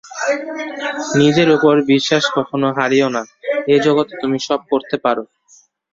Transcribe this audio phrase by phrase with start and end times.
[1.19, 3.23] নিজের উপর বিশ্বাস কখনও হারিও না,
[3.67, 5.17] এ জগতে তুমি সব করতে পার।